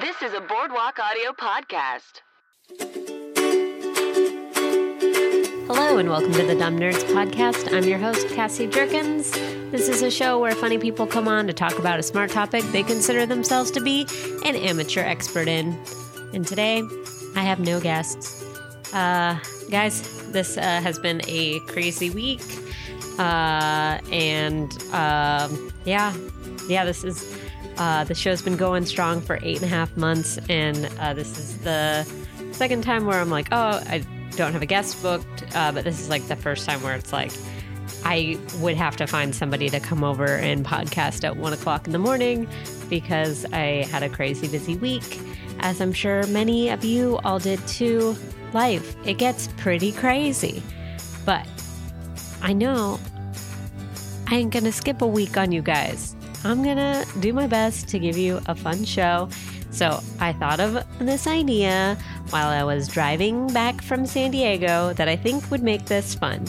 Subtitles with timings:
[0.00, 2.22] This is a Boardwalk Audio podcast.
[5.66, 7.70] Hello, and welcome to the Dumb Nerds Podcast.
[7.70, 9.30] I'm your host, Cassi Jerkins.
[9.70, 12.62] This is a show where funny people come on to talk about a smart topic
[12.72, 14.06] they consider themselves to be
[14.46, 15.78] an amateur expert in.
[16.32, 16.82] And today,
[17.36, 18.42] I have no guests.
[18.94, 19.38] Uh,
[19.70, 22.40] guys, this uh, has been a crazy week.
[23.18, 26.16] Uh, and um, yeah,
[26.68, 27.36] yeah, this is
[27.80, 31.38] uh, the show's been going strong for eight and a half months, and uh, this
[31.38, 32.06] is the
[32.52, 34.04] second time where I'm like, oh, I
[34.36, 37.10] don't have a guest booked, uh, but this is like the first time where it's
[37.10, 37.32] like
[38.04, 41.92] I would have to find somebody to come over and podcast at one o'clock in
[41.92, 42.46] the morning
[42.90, 45.18] because I had a crazy busy week,
[45.60, 48.14] as I'm sure many of you all did too.
[48.52, 50.62] Life, it gets pretty crazy.
[51.24, 51.46] But
[52.42, 53.00] I know
[54.26, 56.14] I ain't gonna skip a week on you guys.
[56.44, 59.28] I'm gonna do my best to give you a fun show.
[59.70, 61.96] So I thought of this idea
[62.30, 66.44] while I was driving back from San Diego that I think would make this fun.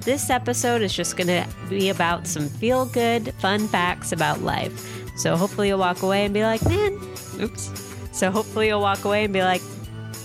[0.00, 4.92] This episode is just gonna be about some feel good, fun facts about life.
[5.16, 6.98] So hopefully you'll walk away and be like, man,
[7.40, 7.70] oops.
[8.12, 9.62] So hopefully you'll walk away and be like,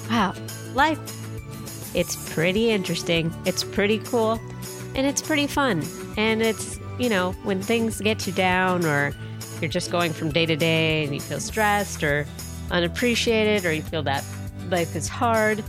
[0.09, 0.33] wow,
[0.73, 0.99] life.
[1.95, 3.33] It's pretty interesting.
[3.45, 4.39] It's pretty cool.
[4.95, 5.83] And it's pretty fun.
[6.17, 9.13] And it's you know, when things get you down or
[9.59, 12.25] you're just going from day to day and you feel stressed or
[12.71, 14.23] unappreciated or you feel that
[14.69, 15.63] life is hard,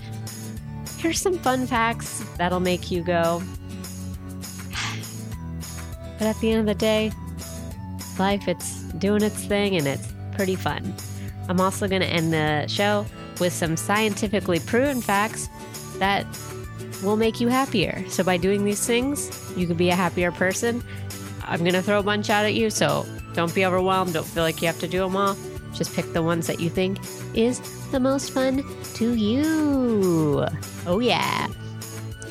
[0.99, 3.43] here's some fun facts that'll make you go.
[6.19, 7.11] But at the end of the day,
[8.19, 10.95] life, it's doing its thing and it's pretty fun.
[11.49, 13.05] I'm also going to end the show
[13.41, 15.49] with some scientifically proven facts
[15.99, 16.25] that
[17.03, 18.05] will make you happier.
[18.09, 20.83] So, by doing these things, you can be a happier person
[21.45, 24.15] I'm going to throw a bunch out at you, so don't be overwhelmed.
[24.15, 25.37] Don't feel like you have to do them all.
[25.75, 26.99] Just pick the ones that you think
[27.35, 28.65] is the most fun
[28.95, 30.47] to you.
[30.87, 31.49] Oh, yeah.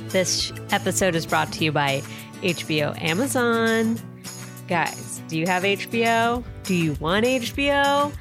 [0.09, 2.01] This episode is brought to you by
[2.41, 3.99] HBO Amazon.
[4.67, 6.43] Guys, do you have HBO?
[6.63, 8.13] Do you want HBO?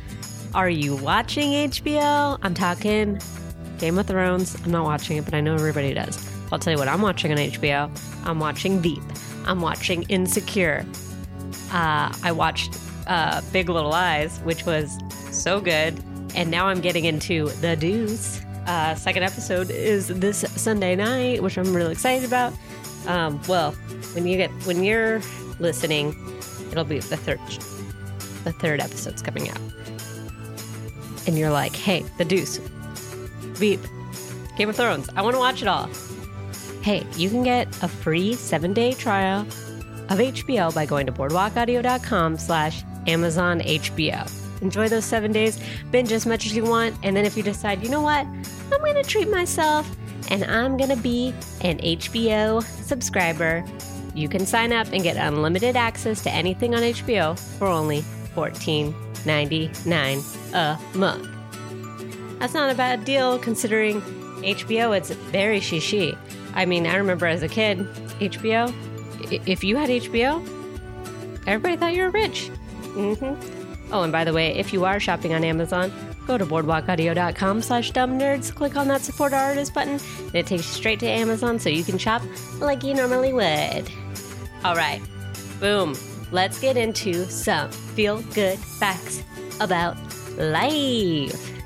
[0.54, 2.38] Are you watching HBO?
[2.42, 3.20] I'm talking
[3.78, 4.56] Game of Thrones.
[4.64, 6.29] I'm not watching it, but I know everybody does.
[6.52, 7.90] I'll tell you what I'm watching on HBO.
[8.24, 9.02] I'm watching Veep.
[9.44, 10.84] I'm watching Insecure.
[11.72, 14.98] Uh, I watched uh, Big Little Lies, which was
[15.30, 16.02] so good.
[16.34, 18.40] And now I'm getting into The Deuce.
[18.66, 22.52] Uh, second episode is this Sunday night, which I'm really excited about.
[23.06, 23.72] Um, well,
[24.12, 25.20] when you get when you're
[25.58, 26.14] listening,
[26.70, 27.40] it'll be the third
[28.44, 29.58] the third episode's coming out.
[31.26, 32.58] And you're like, hey, The Deuce,
[33.58, 33.80] Veep,
[34.56, 35.08] Game of Thrones.
[35.16, 35.88] I want to watch it all.
[36.82, 39.42] Hey, you can get a free seven-day trial
[40.08, 44.30] of HBO by going to boardwalkaudio.com slash Amazon HBO.
[44.62, 45.60] Enjoy those seven days,
[45.90, 48.80] binge as much as you want, and then if you decide, you know what, I'm
[48.94, 49.90] to treat myself
[50.30, 53.64] and I'm to be an HBO subscriber,
[54.14, 58.02] you can sign up and get unlimited access to anything on HBO for only
[58.34, 61.28] $14.99 a month.
[62.38, 64.00] That's not a bad deal considering
[64.42, 66.16] HBO, it's very shishi.
[66.54, 67.78] I mean, I remember as a kid,
[68.20, 68.72] HBO,
[69.46, 70.44] if you had HBO,
[71.46, 72.50] everybody thought you were rich.
[72.94, 73.92] Mm-hmm.
[73.92, 75.92] Oh, and by the way, if you are shopping on Amazon,
[76.26, 80.66] go to boardwalkaudio.com slash dumbnerds, click on that support our artist button, and it takes
[80.66, 82.22] you straight to Amazon so you can shop
[82.60, 83.90] like you normally would.
[84.64, 85.00] All right,
[85.58, 85.96] boom.
[86.32, 89.24] Let's get into some feel good facts
[89.60, 89.96] about
[90.38, 91.59] life.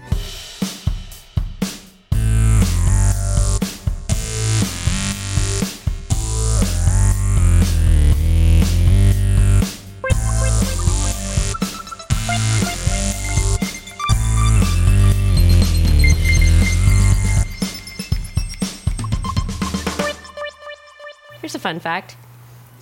[21.64, 22.18] Fun fact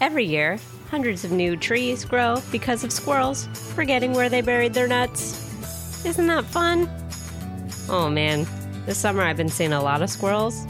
[0.00, 0.58] every year,
[0.90, 6.04] hundreds of new trees grow because of squirrels forgetting where they buried their nuts.
[6.04, 6.90] Isn't that fun?
[7.88, 8.44] Oh man,
[8.84, 10.66] this summer I've been seeing a lot of squirrels.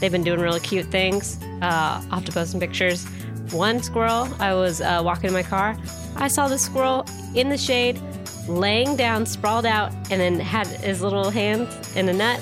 [0.00, 1.40] They've been doing really cute things.
[1.62, 3.04] Uh, I'll have to post some pictures.
[3.52, 5.78] One squirrel, I was uh, walking in my car.
[6.16, 7.06] I saw the squirrel
[7.36, 8.00] in the shade,
[8.48, 12.40] laying down, sprawled out, and then had his little hands in a nut.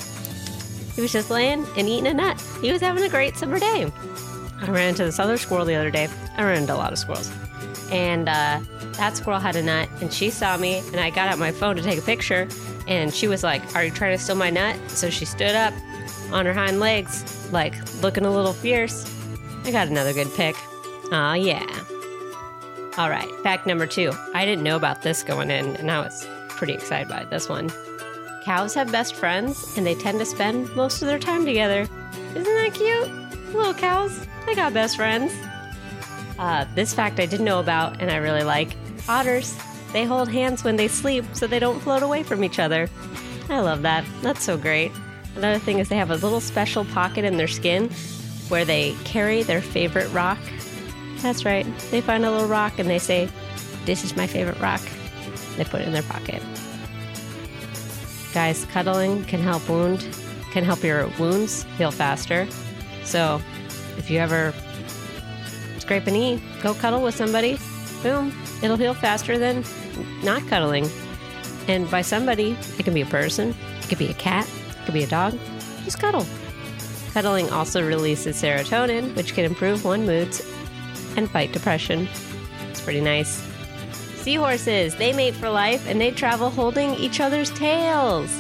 [0.95, 2.43] He was just laying and eating a nut.
[2.63, 3.93] He was having a great summer day.
[4.65, 6.09] I ran into this other squirrel the other day.
[6.39, 7.31] I ran into a lot of squirrels.
[7.93, 8.61] And uh,
[8.97, 11.77] that squirrel had a nut, and she saw me, and I got out my phone
[11.77, 12.49] to take a picture.
[12.89, 14.79] And she was like, Are you trying to steal my nut?
[14.89, 15.75] So she stood up
[16.33, 19.11] on her hind legs, like looking a little fierce.
[19.65, 20.57] I got another good pic.
[21.13, 21.85] Aw, yeah.
[22.97, 24.13] All right, fact number two.
[24.33, 27.71] I didn't know about this going in, and I was pretty excited by this one.
[28.45, 31.87] Cows have best friends, and they tend to spend most of their time together.
[32.35, 33.24] Isn't that cute?
[33.55, 35.33] Little cows, they got best friends.
[36.39, 38.77] Uh, this fact I didn't know about, and I really like.
[39.09, 39.57] Otters,
[39.93, 42.89] they hold hands when they sleep so they don't float away from each other.
[43.49, 44.05] I love that.
[44.23, 44.91] That's so great.
[45.37, 47.91] Another thing is they have a little special pocket in their skin
[48.49, 50.39] where they carry their favorite rock.
[51.19, 51.65] That's right.
[51.91, 53.29] They find a little rock and they say,
[53.85, 54.81] This is my favorite rock.
[55.57, 56.43] They put it in their pocket.
[58.33, 60.09] Guys, cuddling can help wound,
[60.51, 62.49] can help your wounds heal faster.
[63.05, 63.41] So
[63.97, 64.53] if you ever
[65.79, 67.59] scrape a knee, go cuddle with somebody.
[68.03, 68.33] Boom.
[68.63, 69.65] It'll heal faster than
[70.23, 70.89] not cuddling.
[71.69, 74.95] And by somebody, it can be a person, it could be a cat, it could
[74.95, 75.39] be a dog.
[75.85, 76.27] Just cuddle.
[77.13, 80.41] Cuddling also releases serotonin, which can improve one moods
[81.17, 82.09] and fight depression.
[82.71, 83.47] It's pretty nice.
[84.17, 88.31] Seahorses, they mate for life and they travel holding each other's tails.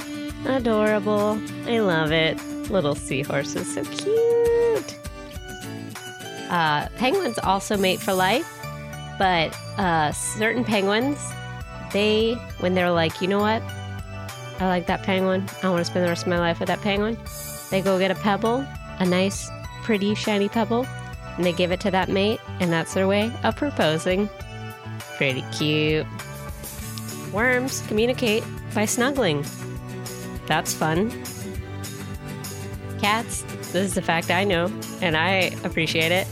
[0.47, 1.41] Adorable.
[1.67, 2.39] I love it.
[2.71, 4.99] Little seahorses, so cute.
[6.51, 8.47] Uh, penguins also mate for life,
[9.19, 11.19] but uh, certain penguins,
[11.93, 13.63] they, when they're like, you know what?
[14.61, 15.49] I like that penguin.
[15.63, 17.19] I want to spend the rest of my life with that penguin.
[17.71, 18.65] They go get a pebble,
[18.99, 19.51] a nice,
[19.83, 20.87] pretty, shiny pebble,
[21.37, 24.29] and they give it to that mate, and that's their way of proposing.
[25.17, 26.07] Pretty cute.
[27.33, 28.45] Worms communicate
[28.75, 29.45] by snuggling.
[30.47, 31.11] That's fun.
[33.05, 34.73] Cats, this is a fact I know,
[35.03, 36.27] and I appreciate it.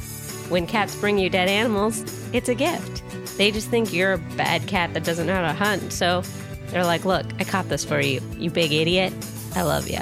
[0.49, 2.03] When cats bring you dead animals,
[2.33, 3.03] it's a gift.
[3.37, 6.23] They just think you're a bad cat that doesn't know how to hunt, so
[6.69, 9.13] they're like, Look, I caught this for you, you big idiot.
[9.55, 9.99] I love you.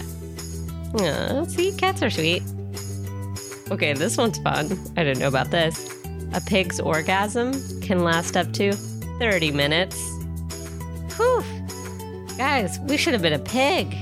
[1.00, 2.44] Aw, see, cats are sweet.
[3.72, 4.66] Okay, this one's fun.
[4.96, 5.92] I didn't know about this.
[6.34, 8.74] A pig's orgasm can last up to
[9.18, 9.96] 30 minutes.
[11.16, 11.42] Whew.
[12.38, 13.92] Guys, we should have been a pig.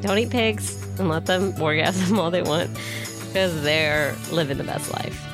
[0.00, 2.70] Don't eat pigs and let them orgasm all they want
[3.26, 5.26] because they're living the best life.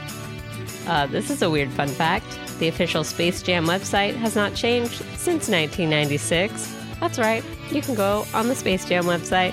[0.88, 2.38] Uh, this is a weird fun fact.
[2.58, 6.74] The official Space Jam website has not changed since 1996.
[7.00, 9.52] That's right, you can go on the Space Jam website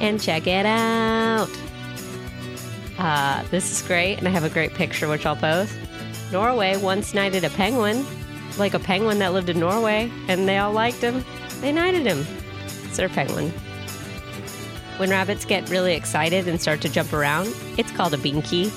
[0.00, 1.50] and check it out.
[2.98, 5.74] Uh, this is great, and I have a great picture which I'll post.
[6.30, 8.04] Norway once knighted a penguin,
[8.58, 11.24] like a penguin that lived in Norway, and they all liked him.
[11.60, 12.24] They knighted him.
[12.92, 13.52] Sir penguin.
[14.96, 18.70] When rabbits get really excited and start to jump around, it's called a binky.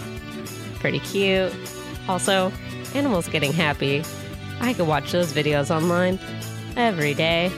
[0.79, 1.53] Pretty cute.
[2.07, 2.51] Also,
[2.95, 4.03] animals getting happy.
[4.59, 6.19] I could watch those videos online
[6.75, 7.51] every day.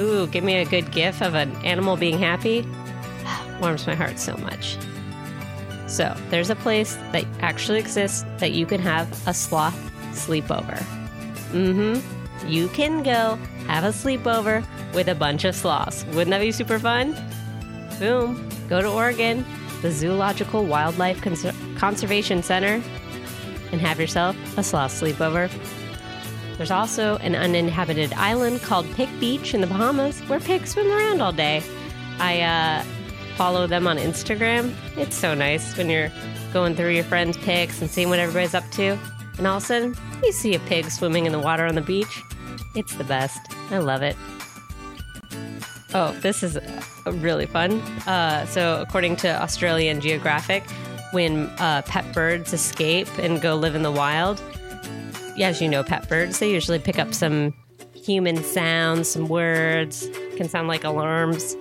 [0.00, 2.66] Ooh, give me a good gif of an animal being happy.
[3.60, 4.76] Warms my heart so much.
[5.86, 9.78] So, there's a place that actually exists that you can have a sloth
[10.12, 10.78] sleepover.
[11.52, 12.48] Mm hmm.
[12.48, 13.36] You can go
[13.68, 14.64] have a sleepover
[14.94, 16.04] with a bunch of sloths.
[16.06, 17.14] Wouldn't that be super fun?
[18.02, 18.48] Boom.
[18.68, 19.46] Go to Oregon,
[19.80, 21.46] the Zoological Wildlife Cons-
[21.78, 22.82] Conservation Center,
[23.70, 25.48] and have yourself a sloth sleepover.
[26.56, 31.20] There's also an uninhabited island called Pig Beach in the Bahamas where pigs swim around
[31.20, 31.62] all day.
[32.18, 32.84] I uh,
[33.36, 34.74] follow them on Instagram.
[34.96, 36.10] It's so nice when you're
[36.52, 38.98] going through your friends' pics and seeing what everybody's up to.
[39.38, 39.94] And all of a sudden,
[40.24, 42.20] you see a pig swimming in the water on the beach.
[42.74, 43.38] It's the best.
[43.70, 44.16] I love it.
[45.94, 47.80] Oh, this is uh, really fun.
[48.06, 50.62] Uh, so, according to Australian Geographic,
[51.10, 54.42] when uh, pet birds escape and go live in the wild,
[55.40, 57.52] as you know, pet birds, they usually pick up some
[57.94, 61.56] human sounds, some words, can sound like alarms.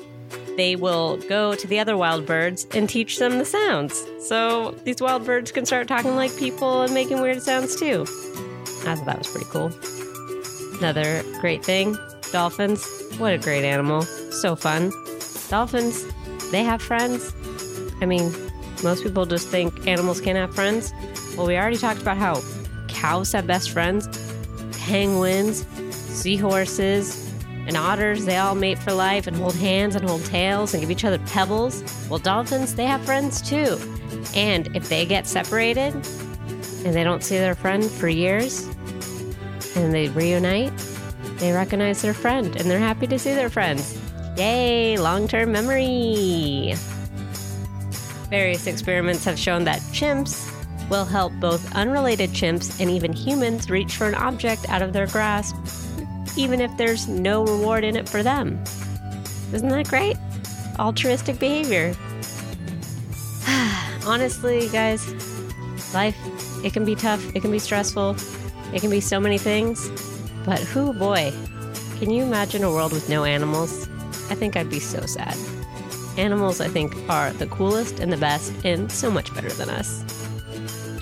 [0.55, 4.05] They will go to the other wild birds and teach them the sounds.
[4.19, 8.03] So these wild birds can start talking like people and making weird sounds too.
[8.85, 9.71] I thought that was pretty cool.
[10.79, 11.97] Another great thing
[12.31, 12.85] dolphins.
[13.17, 14.05] What a great animal.
[14.31, 14.91] So fun.
[15.49, 16.05] Dolphins,
[16.51, 17.33] they have friends.
[18.01, 18.33] I mean,
[18.83, 20.93] most people just think animals can't have friends.
[21.37, 22.41] Well, we already talked about how
[22.87, 24.07] cows have best friends,
[24.79, 27.31] penguins, seahorses,
[27.67, 30.89] and otters, they all mate for life and hold hands and hold tails and give
[30.89, 31.83] each other pebbles.
[32.09, 33.77] Well, dolphins, they have friends too.
[34.35, 38.65] And if they get separated and they don't see their friend for years
[39.75, 40.73] and they reunite,
[41.37, 43.99] they recognize their friend and they're happy to see their friends.
[44.41, 46.73] Yay, long term memory!
[48.31, 50.49] Various experiments have shown that chimps
[50.89, 55.05] will help both unrelated chimps and even humans reach for an object out of their
[55.05, 55.55] grasp,
[56.35, 58.59] even if there's no reward in it for them.
[59.53, 60.17] Isn't that great?
[60.79, 61.95] Altruistic behavior.
[64.07, 65.05] Honestly, guys,
[65.93, 66.17] life,
[66.65, 68.15] it can be tough, it can be stressful,
[68.73, 69.87] it can be so many things,
[70.45, 71.31] but who boy,
[71.99, 73.87] can you imagine a world with no animals?
[74.31, 75.35] I think I'd be so sad.
[76.17, 80.05] Animals, I think, are the coolest and the best and so much better than us.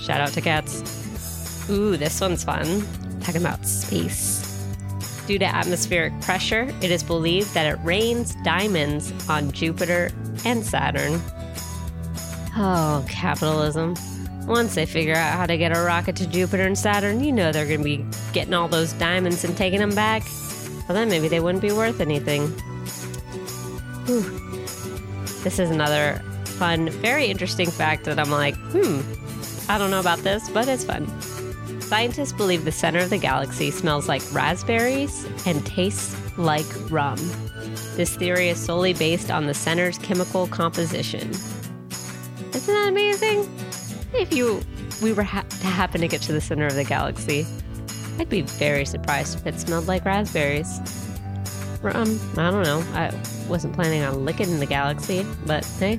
[0.00, 1.70] Shout out to cats.
[1.70, 2.82] Ooh, this one's fun.
[3.20, 4.40] Talking about space.
[5.28, 10.10] Due to atmospheric pressure, it is believed that it rains diamonds on Jupiter
[10.44, 11.20] and Saturn.
[12.56, 13.94] Oh, capitalism.
[14.48, 17.52] Once they figure out how to get a rocket to Jupiter and Saturn, you know
[17.52, 20.24] they're going to be getting all those diamonds and taking them back.
[20.88, 22.52] Well, then maybe they wouldn't be worth anything.
[24.10, 24.22] Whew.
[25.44, 29.02] This is another fun, very interesting fact that I'm like, hmm,
[29.70, 31.06] I don't know about this, but it's fun.
[31.80, 37.18] Scientists believe the center of the galaxy smells like raspberries and tastes like rum.
[37.94, 41.30] This theory is solely based on the center's chemical composition.
[42.52, 43.48] Isn't that amazing?
[44.12, 44.60] If you
[45.00, 47.46] we were ha- to happen to get to the center of the galaxy,
[48.18, 50.99] I'd be very surprised if it smelled like raspberries.
[51.82, 52.84] Um, I don't know.
[52.92, 53.12] I
[53.48, 55.98] wasn't planning on licking the galaxy, but hey,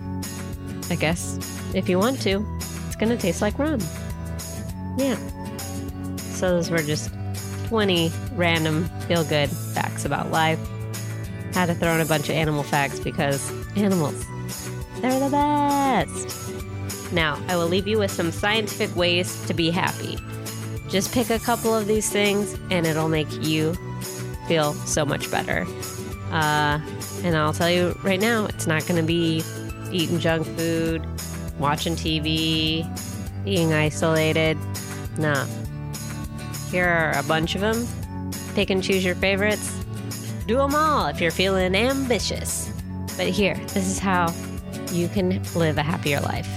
[0.89, 1.39] I guess
[1.73, 2.45] if you want to,
[2.88, 3.79] it's gonna taste like rum.
[4.97, 5.17] Yeah.
[6.17, 7.09] So those were just
[7.67, 10.59] 20 random feel good facts about life.
[11.53, 14.25] Had to throw in a bunch of animal facts because animals,
[15.01, 17.13] they're the best.
[17.13, 20.17] Now, I will leave you with some scientific ways to be happy.
[20.89, 23.75] Just pick a couple of these things and it'll make you
[24.48, 25.65] feel so much better.
[26.31, 26.79] Uh,
[27.24, 29.43] and I'll tell you right now, it's not going to be
[29.91, 31.05] eating junk food,
[31.60, 32.86] watching TV,
[33.43, 34.57] being isolated.
[35.17, 35.45] Nah.
[36.69, 37.86] Here are a bunch of them.
[38.55, 39.77] Pick and choose your favorites.
[40.48, 42.71] Do them all if you're feeling ambitious.
[43.17, 44.33] But here, this is how
[44.91, 46.50] you can live a happier life.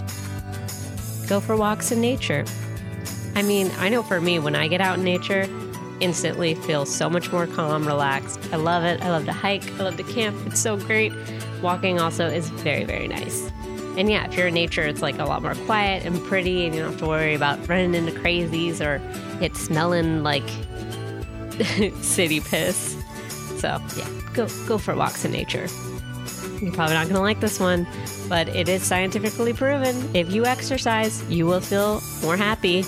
[1.28, 2.44] Go for walks in nature.
[3.34, 5.48] I mean, I know for me, when I get out in nature,
[6.00, 8.40] instantly feel so much more calm, relaxed.
[8.52, 9.02] I love it.
[9.02, 9.64] I love to hike.
[9.72, 10.36] I love to camp.
[10.46, 11.12] It's so great.
[11.62, 13.50] Walking also is very, very nice.
[13.96, 16.74] And yeah, if you're in nature, it's like a lot more quiet and pretty, and
[16.74, 19.00] you don't have to worry about running into crazies or
[19.42, 20.48] it smelling like
[22.02, 22.96] city piss.
[23.58, 25.68] So yeah, go go for walks in nature.
[26.60, 27.86] You're probably not going to like this one,
[28.28, 30.14] but it is scientifically proven.
[30.14, 32.84] If you exercise, you will feel more happy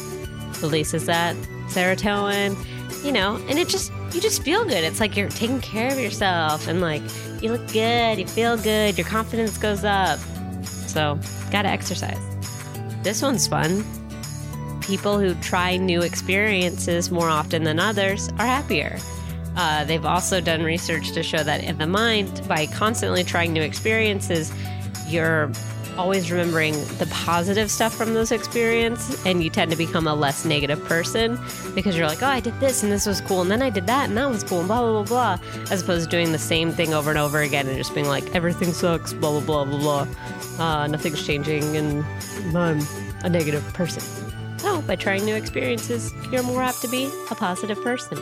[0.62, 1.36] releases that
[1.68, 2.56] serotonin,
[3.06, 4.82] you know, and it just you just feel good.
[4.82, 7.02] It's like you're taking care of yourself and like
[7.40, 10.18] you look good, you feel good, your confidence goes up.
[10.64, 11.16] So,
[11.52, 12.18] gotta exercise.
[13.04, 13.84] This one's fun.
[14.80, 18.98] People who try new experiences more often than others are happier.
[19.56, 23.62] Uh, they've also done research to show that in the mind, by constantly trying new
[23.62, 24.52] experiences,
[25.06, 25.50] you're
[25.98, 30.44] always remembering the positive stuff from those experiences and you tend to become a less
[30.44, 31.38] negative person
[31.74, 33.86] because you're like oh i did this and this was cool and then i did
[33.86, 36.38] that and that was cool and blah blah blah blah as opposed to doing the
[36.38, 39.64] same thing over and over again and just being like everything sucks blah blah blah
[39.64, 40.64] blah blah.
[40.64, 42.04] Uh, nothing's changing and
[42.56, 42.80] i'm
[43.24, 44.02] a negative person.
[44.58, 48.18] So by trying new experiences you're more apt to be a positive person.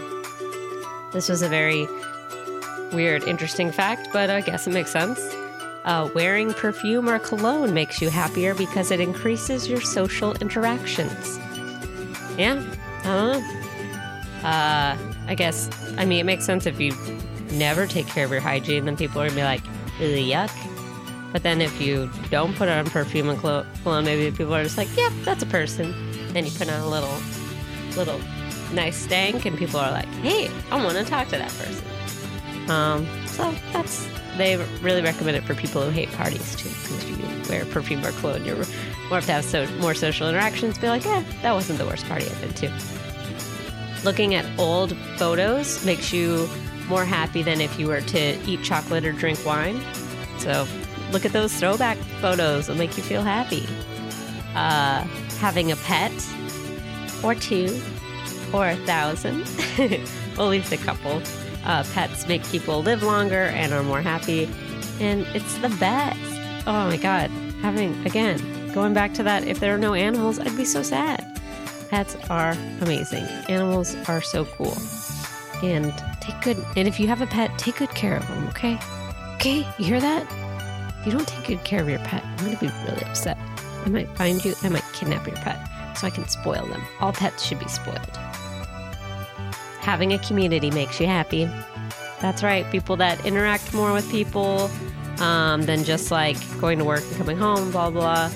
[1.13, 1.87] This was a very
[2.93, 5.34] weird interesting fact but i guess it makes sense
[5.85, 11.39] uh, wearing perfume or cologne makes you happier because it increases your social interactions.
[12.39, 12.65] Yeah,
[13.05, 13.43] know.
[14.43, 16.93] Uh, I guess, I mean, it makes sense if you
[17.53, 19.63] never take care of your hygiene, then people are gonna be like,
[19.99, 20.53] yuck.
[21.33, 24.95] But then if you don't put on perfume and cologne, maybe people are just like,
[24.97, 25.95] yep, that's a person.
[26.33, 27.17] Then you put on a little,
[27.97, 28.21] little
[28.73, 32.71] nice stank, and people are like, hey, I want to talk to that person.
[32.71, 36.69] Um, so that's they really recommend it for people who hate parties too.
[36.69, 38.57] Because if you wear perfume or cologne, you're
[39.09, 40.79] more apt to have so, more social interactions.
[40.79, 42.73] Be like, yeah, that wasn't the worst party I've been to.
[44.05, 46.49] Looking at old photos makes you
[46.89, 49.81] more happy than if you were to eat chocolate or drink wine.
[50.39, 50.67] So
[51.13, 53.67] look at those throwback photos; it'll make you feel happy.
[54.55, 55.03] Uh,
[55.39, 56.13] having a pet,
[57.23, 57.81] or two,
[58.53, 59.43] or a thousand,
[59.79, 61.23] at least a couple
[61.65, 64.49] uh, pets make people live longer and are more happy.
[65.01, 66.19] And it's the best.
[66.67, 67.31] Oh my God.
[67.63, 71.25] Having, again, going back to that, if there are no animals, I'd be so sad.
[71.89, 73.25] Pets are amazing.
[73.49, 74.77] Animals are so cool.
[75.63, 78.79] And take good, and if you have a pet, take good care of them, okay?
[79.37, 80.27] Okay, you hear that?
[81.01, 83.39] If you don't take good care of your pet, I'm gonna be really upset.
[83.85, 85.59] I might find you, I might kidnap your pet
[85.97, 86.83] so I can spoil them.
[87.01, 88.19] All pets should be spoiled
[89.85, 91.45] having a community makes you happy.
[92.21, 92.69] That's right.
[92.73, 94.71] People that interact more with people
[95.19, 98.31] um, than just like going to work and coming home, blah, blah,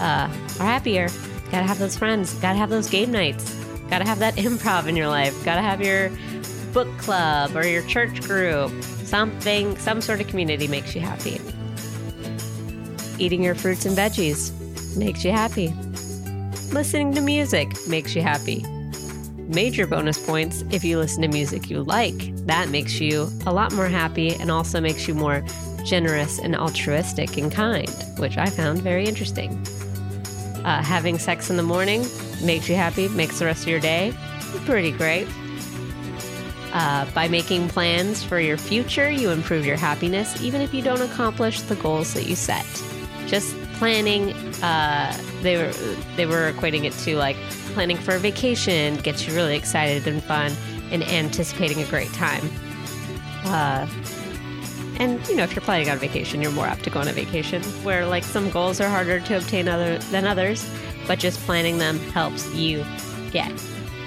[0.00, 0.28] uh,
[0.58, 1.08] are happier.
[1.50, 2.34] Gotta have those friends.
[2.34, 3.54] Gotta have those game nights.
[3.88, 5.44] Gotta have that improv in your life.
[5.44, 6.10] Gotta have your
[6.72, 8.70] book club or your church group.
[8.82, 11.40] Something, some sort of community makes you happy.
[13.18, 14.52] Eating your fruits and veggies
[14.96, 15.72] makes you happy.
[16.72, 18.64] Listening to music makes you happy.
[19.48, 22.36] Major bonus points if you listen to music you like.
[22.44, 25.42] That makes you a lot more happy and also makes you more
[25.84, 27.88] generous and altruistic and kind,
[28.18, 29.52] which I found very interesting.
[30.66, 32.04] Uh, having sex in the morning
[32.42, 34.12] makes you happy, makes the rest of your day
[34.66, 35.26] pretty great.
[36.74, 41.00] Uh, by making plans for your future, you improve your happiness, even if you don't
[41.00, 42.66] accomplish the goals that you set.
[43.26, 45.72] Just planning, uh, they were
[46.16, 47.36] they were equating it to like
[47.68, 50.52] planning for a vacation gets you really excited and fun,
[50.90, 52.50] and anticipating a great time.
[53.44, 53.86] Uh,
[54.98, 57.12] and you know, if you're planning on vacation, you're more apt to go on a
[57.12, 60.68] vacation where like some goals are harder to obtain other than others,
[61.06, 62.84] but just planning them helps you
[63.30, 63.52] get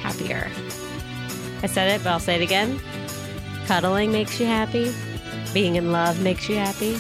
[0.02, 0.50] happier.
[1.64, 2.80] I said it, but I'll say it again.
[3.68, 4.92] Cuddling makes you happy.
[5.54, 6.98] Being in love makes you happy.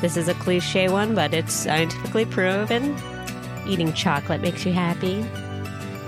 [0.00, 2.96] This is a cliche one, but it's scientifically proven.
[3.66, 5.26] Eating chocolate makes you happy.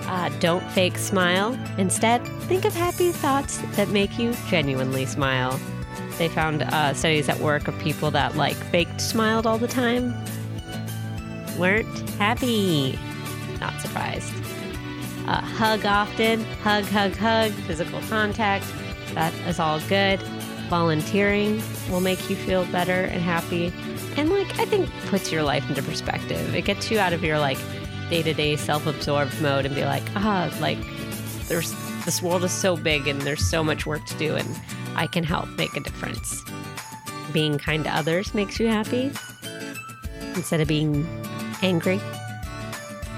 [0.08, 1.58] Uh, don't fake smile.
[1.76, 5.60] Instead, think of happy thoughts that make you genuinely smile.
[6.16, 10.14] They found uh, studies at work of people that like faked smiled all the time
[11.58, 12.98] weren't happy.
[13.60, 14.32] Not surprised.
[15.26, 18.64] Uh, hug often, hug, hug, hug, physical contact.
[19.14, 20.22] That is all good.
[20.70, 23.72] Volunteering will make you feel better and happy.
[24.16, 26.54] And like, I think puts your life into perspective.
[26.54, 27.58] It gets you out of your like
[28.10, 30.78] day to day self absorbed mode and be like, ah, like
[31.46, 31.72] there's
[32.04, 34.60] this world is so big and there's so much work to do and
[34.96, 36.42] I can help make a difference.
[37.32, 39.12] Being kind to others makes you happy
[40.34, 41.06] instead of being
[41.62, 42.00] angry.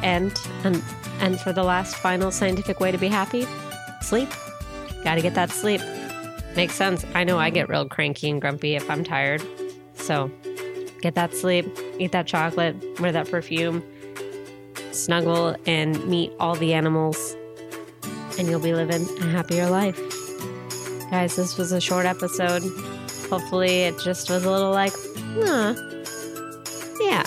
[0.02, 0.82] And and
[1.20, 3.46] and for the last final scientific way to be happy,
[4.00, 4.28] sleep.
[5.04, 5.80] Got to get that sleep.
[6.56, 7.04] Makes sense.
[7.14, 9.42] I know I get real cranky and grumpy if I'm tired.
[9.94, 10.30] So,
[11.00, 11.66] get that sleep,
[11.98, 13.82] eat that chocolate, wear that perfume,
[14.92, 17.36] snuggle and meet all the animals,
[18.38, 19.98] and you'll be living a happier life.
[21.10, 22.62] Guys, this was a short episode.
[23.28, 24.92] Hopefully, it just was a little like,
[25.34, 25.74] huh.
[27.00, 27.24] Yeah.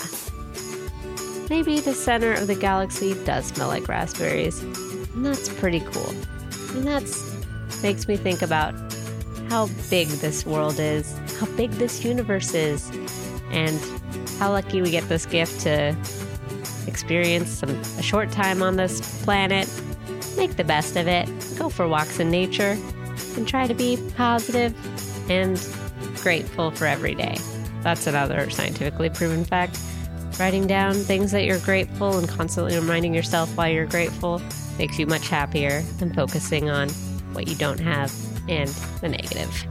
[1.50, 4.60] Maybe the center of the galaxy does smell like raspberries.
[4.62, 6.10] And that's pretty cool.
[6.76, 7.34] And that's
[7.84, 8.74] makes me think about
[9.50, 12.90] how big this world is, how big this universe is,
[13.52, 13.80] and
[14.40, 15.96] how lucky we get this gift to
[16.88, 19.70] experience some a short time on this planet.
[20.38, 21.28] Make the best of it.
[21.58, 22.78] Go for walks in nature
[23.36, 24.74] and try to be positive
[25.30, 25.60] and
[26.22, 27.38] grateful for every day.
[27.82, 29.78] That's another scientifically proven fact.
[30.40, 34.42] Writing down things that you're grateful and constantly reminding yourself why you're grateful
[34.80, 36.90] makes you much happier than focusing on
[37.34, 38.12] what you don't have
[38.50, 38.70] and
[39.02, 39.66] the negative.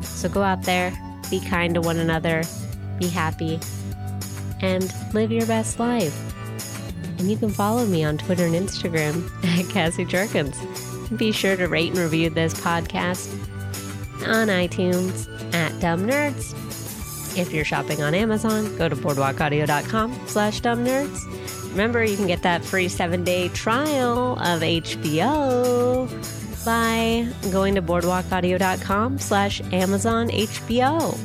[0.00, 0.92] So go out there,
[1.30, 2.42] be kind to one another,
[2.98, 3.60] be happy,
[4.60, 6.31] and live your best life.
[7.22, 10.56] And you can follow me on Twitter and Instagram at Cassi Jerkins.
[11.16, 13.32] Be sure to rate and review this podcast
[14.26, 16.52] on iTunes at Dumb Nerds.
[17.38, 21.70] If you're shopping on Amazon, go to boardwalkaudio.com slash dumbnerds.
[21.70, 26.08] Remember, you can get that free seven-day trial of HBO
[26.64, 31.16] by going to boardwalkaudio.com slash Amazon HBO.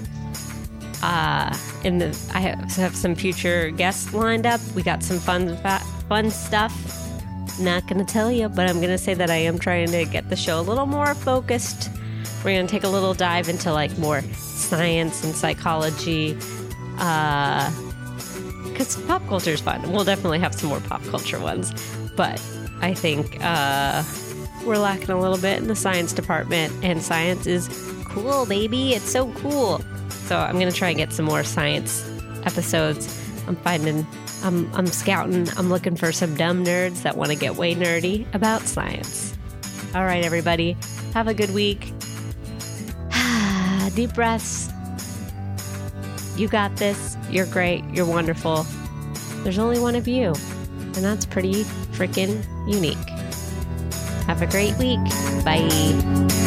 [1.07, 4.59] Uh, and the, I have, have some future guests lined up.
[4.75, 5.55] We got some fun,
[6.09, 6.73] fun stuff.
[7.61, 10.35] Not to tell you, but I'm to say that I am trying to get the
[10.35, 11.89] show a little more focused.
[12.43, 16.37] We're to take a little dive into like more science and psychology.
[16.97, 17.71] Uh,
[18.65, 19.89] because pop culture is fun.
[19.89, 21.71] We'll definitely have some more pop culture ones,
[22.17, 22.41] but
[22.81, 24.03] I think uh,
[24.65, 27.69] we're lacking a little bit in the science department, and science is
[28.09, 28.93] cool, baby.
[28.93, 29.81] It's so cool.
[30.09, 32.07] So I'm gonna try and get some more science
[32.43, 33.07] episodes.
[33.47, 34.05] I'm finding,
[34.43, 38.25] I'm, I'm scouting, I'm looking for some dumb nerds that want to get way nerdy
[38.33, 39.37] about science.
[39.95, 40.75] All right, everybody,
[41.13, 41.93] have a good week.
[43.95, 44.69] Deep breaths.
[46.35, 47.17] You got this.
[47.31, 47.83] You're great.
[47.85, 48.65] You're wonderful.
[49.43, 50.33] There's only one of you,
[50.95, 52.97] and that's pretty freaking unique.
[54.27, 54.99] Have a great week.
[55.43, 56.46] Bye.